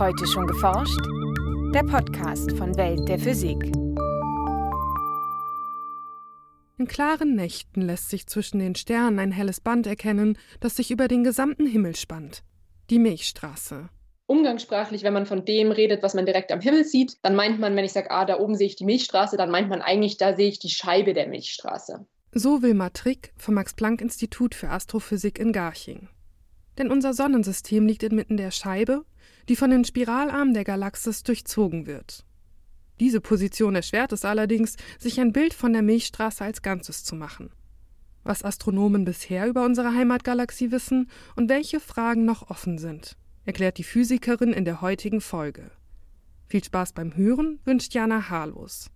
[0.00, 0.98] Heute schon geforscht?
[1.74, 3.62] Der Podcast von Welt der Physik.
[6.78, 11.06] In klaren Nächten lässt sich zwischen den Sternen ein helles Band erkennen, das sich über
[11.06, 12.42] den gesamten Himmel spannt.
[12.88, 13.90] Die Milchstraße.
[14.24, 17.76] Umgangssprachlich, wenn man von dem redet, was man direkt am Himmel sieht, dann meint man,
[17.76, 20.34] wenn ich sage, ah, da oben sehe ich die Milchstraße, dann meint man eigentlich, da
[20.34, 22.06] sehe ich die Scheibe der Milchstraße.
[22.32, 26.08] So Wilma Trick vom Max-Planck-Institut für Astrophysik in Garching.
[26.80, 29.04] Denn unser Sonnensystem liegt inmitten der Scheibe,
[29.50, 32.24] die von den Spiralarmen der Galaxis durchzogen wird.
[33.00, 37.50] Diese Position erschwert es allerdings, sich ein Bild von der Milchstraße als Ganzes zu machen.
[38.24, 43.84] Was Astronomen bisher über unsere Heimatgalaxie wissen und welche Fragen noch offen sind, erklärt die
[43.84, 45.70] Physikerin in der heutigen Folge.
[46.46, 48.90] Viel Spaß beim Hören wünscht Jana Harlos.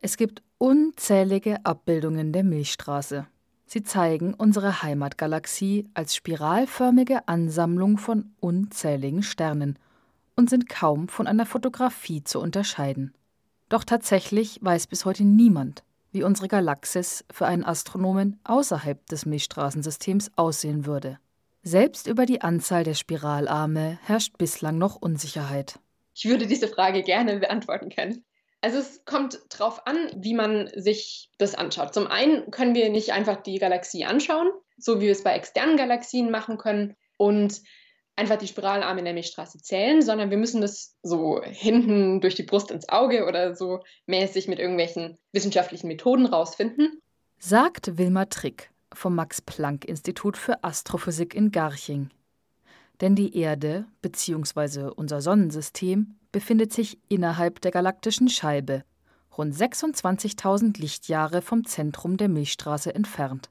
[0.00, 3.26] Es gibt unzählige Abbildungen der Milchstraße.
[3.66, 9.78] Sie zeigen unsere Heimatgalaxie als spiralförmige Ansammlung von unzähligen Sternen
[10.36, 13.14] und sind kaum von einer Fotografie zu unterscheiden.
[13.68, 20.30] Doch tatsächlich weiß bis heute niemand, wie unsere Galaxis für einen Astronomen außerhalb des Milchstraßensystems
[20.36, 21.18] aussehen würde.
[21.62, 25.80] Selbst über die Anzahl der Spiralarme herrscht bislang noch Unsicherheit.
[26.14, 28.22] Ich würde diese Frage gerne beantworten können.
[28.64, 31.92] Also es kommt darauf an, wie man sich das anschaut.
[31.92, 34.48] Zum einen können wir nicht einfach die Galaxie anschauen,
[34.78, 37.60] so wie wir es bei externen Galaxien machen können und
[38.16, 42.42] einfach die Spiralarme in der Milchstraße zählen, sondern wir müssen das so hinten durch die
[42.42, 47.02] Brust ins Auge oder so mäßig mit irgendwelchen wissenschaftlichen Methoden rausfinden.
[47.38, 52.08] Sagt Wilma Trick vom Max-Planck-Institut für Astrophysik in Garching.
[53.02, 54.90] Denn die Erde bzw.
[54.96, 58.82] unser Sonnensystem befindet sich innerhalb der galaktischen Scheibe,
[59.38, 63.50] rund 26.000 Lichtjahre vom Zentrum der Milchstraße entfernt.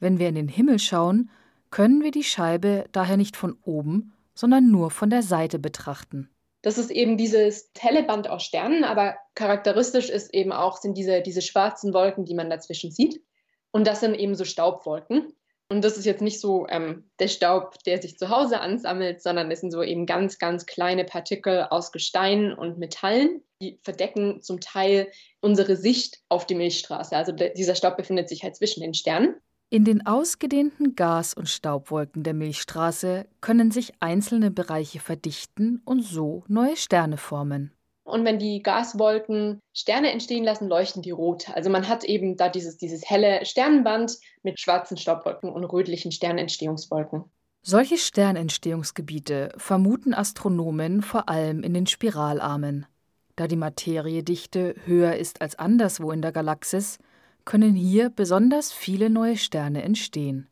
[0.00, 1.30] Wenn wir in den Himmel schauen,
[1.70, 6.28] können wir die Scheibe daher nicht von oben, sondern nur von der Seite betrachten.
[6.62, 11.22] Das ist eben dieses helle Band aus Sternen, aber charakteristisch ist eben auch, sind diese,
[11.22, 13.22] diese schwarzen Wolken, die man dazwischen sieht.
[13.70, 15.32] Und das sind eben so Staubwolken.
[15.68, 19.50] Und das ist jetzt nicht so ähm, der Staub, der sich zu Hause ansammelt, sondern
[19.50, 24.60] es sind so eben ganz, ganz kleine Partikel aus Gestein und Metallen, die verdecken zum
[24.60, 25.10] Teil
[25.40, 27.16] unsere Sicht auf die Milchstraße.
[27.16, 29.34] Also dieser Staub befindet sich halt zwischen den Sternen.
[29.68, 36.44] In den ausgedehnten Gas- und Staubwolken der Milchstraße können sich einzelne Bereiche verdichten und so
[36.46, 37.75] neue Sterne formen.
[38.06, 41.50] Und wenn die Gaswolken Sterne entstehen lassen, leuchten die rot.
[41.54, 47.24] Also man hat eben da dieses, dieses helle Sternenband mit schwarzen Staubwolken und rötlichen Sternentstehungswolken.
[47.62, 52.86] Solche Sternentstehungsgebiete vermuten Astronomen vor allem in den Spiralarmen.
[53.34, 56.98] Da die Materiedichte höher ist als anderswo in der Galaxis,
[57.44, 60.48] können hier besonders viele neue Sterne entstehen.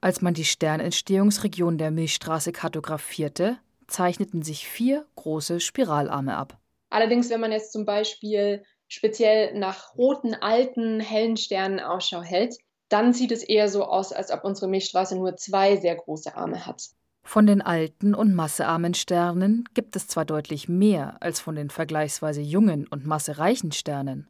[0.00, 6.58] Als man die Sternentstehungsregion der Milchstraße kartografierte, zeichneten sich vier große Spiralarme ab.
[6.92, 12.58] Allerdings, wenn man jetzt zum Beispiel speziell nach roten, alten, hellen Sternen Ausschau hält,
[12.90, 16.66] dann sieht es eher so aus, als ob unsere Milchstraße nur zwei sehr große Arme
[16.66, 16.90] hat.
[17.24, 22.42] Von den alten und massearmen Sternen gibt es zwar deutlich mehr als von den vergleichsweise
[22.42, 24.28] jungen und massereichen Sternen,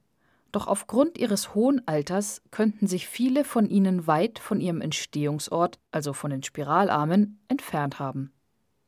[0.53, 6.12] doch aufgrund ihres hohen Alters könnten sich viele von ihnen weit von ihrem Entstehungsort, also
[6.12, 8.33] von den Spiralarmen, entfernt haben.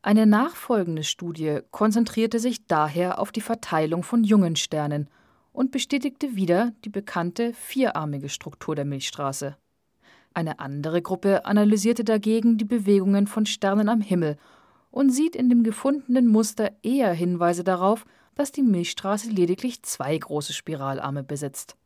[0.07, 5.09] Eine nachfolgende Studie konzentrierte sich daher auf die Verteilung von jungen Sternen
[5.51, 9.57] und bestätigte wieder die bekannte vierarmige Struktur der Milchstraße.
[10.35, 14.37] Eine andere Gruppe analysierte dagegen die Bewegungen von Sternen am Himmel
[14.91, 18.05] und sieht in dem gefundenen Muster eher Hinweise darauf,
[18.35, 21.77] dass die Milchstraße lediglich zwei große Spiralarme besitzt.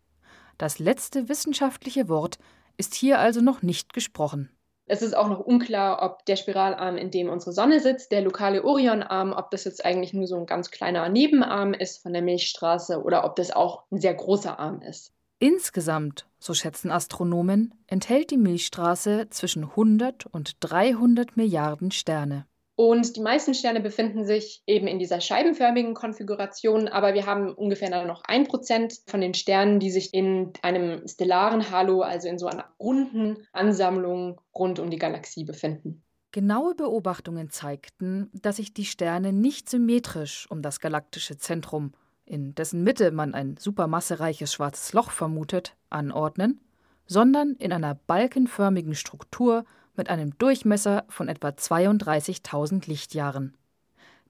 [0.56, 2.40] Das letzte wissenschaftliche Wort
[2.78, 4.50] ist hier also noch nicht gesprochen.
[4.88, 8.64] Es ist auch noch unklar, ob der Spiralarm, in dem unsere Sonne sitzt, der lokale
[8.64, 13.02] Orionarm, ob das jetzt eigentlich nur so ein ganz kleiner Nebenarm ist von der Milchstraße
[13.02, 15.12] oder ob das auch ein sehr großer Arm ist.
[15.40, 22.46] Insgesamt, so schätzen Astronomen, enthält die Milchstraße zwischen 100 und 300 Milliarden Sterne.
[22.80, 28.04] Und die meisten Sterne befinden sich eben in dieser scheibenförmigen Konfiguration, aber wir haben ungefähr
[28.04, 32.46] noch ein Prozent von den Sternen, die sich in einem stellaren Halo, also in so
[32.46, 36.04] einer runden Ansammlung rund um die Galaxie befinden.
[36.30, 41.94] Genaue Beobachtungen zeigten, dass sich die Sterne nicht symmetrisch um das galaktische Zentrum,
[42.26, 46.60] in dessen Mitte man ein supermassereiches schwarzes Loch vermutet, anordnen,
[47.06, 49.64] sondern in einer balkenförmigen Struktur
[49.98, 53.54] mit einem Durchmesser von etwa 32.000 Lichtjahren.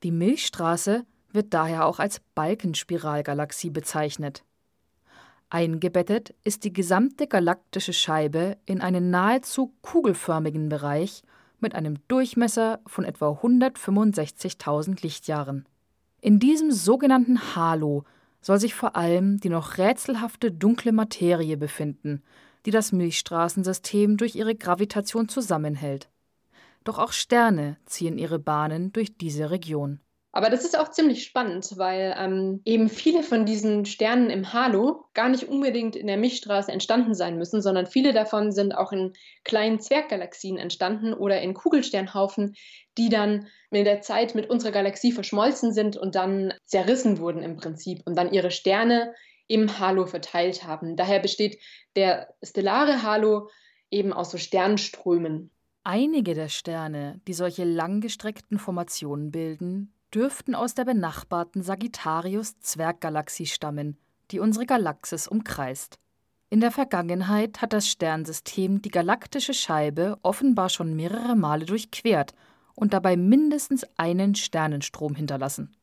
[0.02, 4.42] Die Milchstraße wird daher auch als Balkenspiralgalaxie bezeichnet.
[5.50, 11.22] Eingebettet ist die gesamte galaktische Scheibe in einen nahezu kugelförmigen Bereich
[11.60, 15.66] mit einem Durchmesser von etwa 165.000 Lichtjahren.
[16.20, 18.04] In diesem sogenannten Halo
[18.40, 22.22] soll sich vor allem die noch rätselhafte dunkle Materie befinden,
[22.66, 26.08] die das Milchstraßensystem durch ihre Gravitation zusammenhält.
[26.84, 30.00] Doch auch Sterne ziehen ihre Bahnen durch diese Region.
[30.30, 35.06] Aber das ist auch ziemlich spannend, weil ähm, eben viele von diesen Sternen im Halo
[35.14, 39.14] gar nicht unbedingt in der Milchstraße entstanden sein müssen, sondern viele davon sind auch in
[39.44, 42.54] kleinen Zwerggalaxien entstanden oder in Kugelsternhaufen,
[42.98, 47.56] die dann mit der Zeit mit unserer Galaxie verschmolzen sind und dann zerrissen wurden im
[47.56, 49.14] Prinzip und dann ihre Sterne
[49.48, 50.96] im Halo verteilt haben.
[50.96, 51.58] Daher besteht
[51.96, 53.48] der stellare Halo
[53.90, 55.50] eben aus so Sternströmen.
[55.82, 63.98] Einige der Sterne, die solche langgestreckten Formationen bilden, dürften aus der benachbarten Sagittarius-Zwerggalaxie stammen,
[64.30, 65.98] die unsere Galaxis umkreist.
[66.50, 72.34] In der Vergangenheit hat das Sternsystem die galaktische Scheibe offenbar schon mehrere Male durchquert
[72.74, 75.76] und dabei mindestens einen Sternenstrom hinterlassen.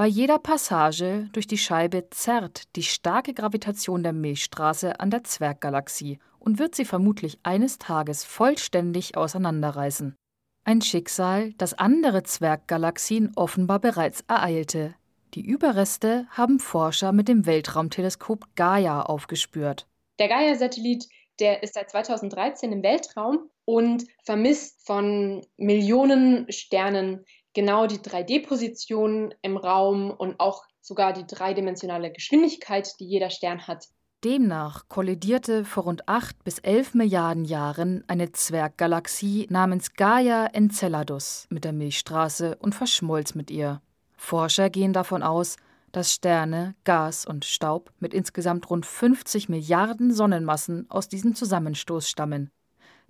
[0.00, 6.18] Bei jeder Passage durch die Scheibe zerrt die starke Gravitation der Milchstraße an der Zwerggalaxie
[6.38, 10.16] und wird sie vermutlich eines Tages vollständig auseinanderreißen.
[10.64, 14.94] Ein Schicksal, das andere Zwerggalaxien offenbar bereits ereilte.
[15.34, 19.86] Die Überreste haben Forscher mit dem Weltraumteleskop Gaia aufgespürt.
[20.18, 21.10] Der Gaia-Satellit,
[21.40, 29.56] der ist seit 2013 im Weltraum und vermisst von Millionen Sternen genau die 3D-Position im
[29.56, 33.86] Raum und auch sogar die dreidimensionale Geschwindigkeit, die jeder Stern hat.
[34.24, 41.64] Demnach kollidierte vor rund 8 bis 11 Milliarden Jahren eine Zwerggalaxie namens Gaia Enceladus mit
[41.64, 43.80] der Milchstraße und verschmolz mit ihr.
[44.18, 45.56] Forscher gehen davon aus,
[45.92, 52.50] dass Sterne, Gas und Staub mit insgesamt rund 50 Milliarden Sonnenmassen aus diesem Zusammenstoß stammen.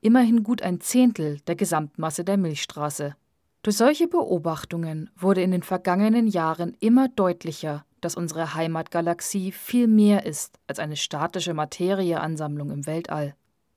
[0.00, 3.16] Immerhin gut ein Zehntel der Gesamtmasse der Milchstraße.
[3.62, 10.24] Durch solche Beobachtungen wurde in den vergangenen Jahren immer deutlicher, dass unsere Heimatgalaxie viel mehr
[10.24, 13.34] ist als eine statische Materieansammlung im Weltall.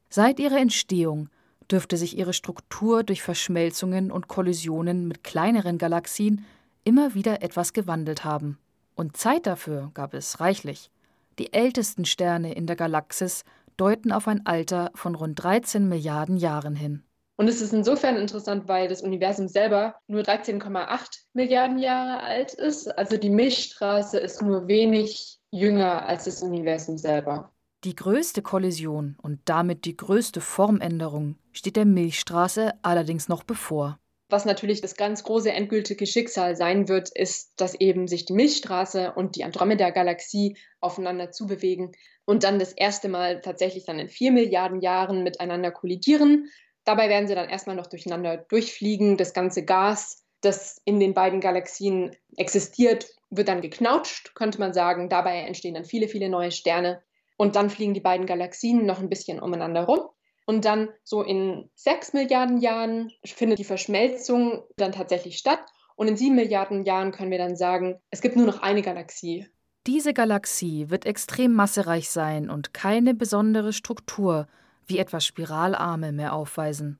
[0.10, 1.28] Seit ihrer Entstehung
[1.70, 6.46] dürfte sich ihre Struktur durch Verschmelzungen und Kollisionen mit kleineren Galaxien
[6.86, 8.60] immer wieder etwas gewandelt haben.
[8.96, 10.92] Und Zeit dafür gab es reichlich.
[11.40, 13.44] Die ältesten Sterne in der Galaxis
[13.76, 17.04] deuten auf ein Alter von rund 13 Milliarden Jahren hin.
[17.44, 22.88] Und es ist insofern interessant, weil das Universum selber nur 13,8 Milliarden Jahre alt ist.
[22.98, 27.52] Also die Milchstraße ist nur wenig jünger als das Universum selber.
[27.84, 34.00] Die größte Kollision und damit die größte Formänderung steht der Milchstraße allerdings noch bevor.
[34.30, 39.12] Was natürlich das ganz große endgültige Schicksal sein wird, ist, dass eben sich die Milchstraße
[39.12, 41.92] und die Andromeda-Galaxie aufeinander zubewegen
[42.24, 46.50] und dann das erste Mal tatsächlich dann in vier Milliarden Jahren miteinander kollidieren
[46.86, 49.18] Dabei werden sie dann erstmal noch durcheinander durchfliegen.
[49.18, 55.10] Das ganze Gas, das in den beiden Galaxien existiert, wird dann geknautscht, könnte man sagen.
[55.10, 57.02] Dabei entstehen dann viele, viele neue Sterne.
[57.38, 60.02] Und dann fliegen die beiden Galaxien noch ein bisschen umeinander rum.
[60.46, 65.62] Und dann so in sechs Milliarden Jahren findet die Verschmelzung dann tatsächlich statt.
[65.96, 69.48] Und in sieben Milliarden Jahren können wir dann sagen, es gibt nur noch eine Galaxie.
[69.88, 74.48] Diese Galaxie wird extrem massereich sein und keine besondere Struktur,
[74.88, 77.00] wie etwa Spiralarme mehr aufweisen.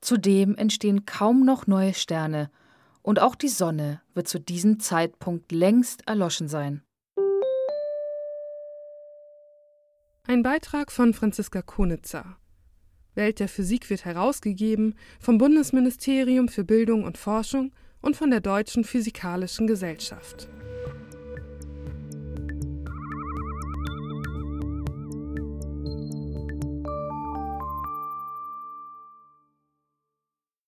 [0.00, 2.50] Zudem entstehen kaum noch neue Sterne,
[3.02, 6.82] und auch die Sonne wird zu diesem Zeitpunkt längst erloschen sein.
[10.26, 12.36] Ein Beitrag von Franziska Konitzer.
[13.14, 18.84] Welt der Physik wird herausgegeben vom Bundesministerium für Bildung und Forschung und von der Deutschen
[18.84, 20.48] Physikalischen Gesellschaft.